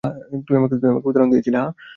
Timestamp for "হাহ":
1.57-1.69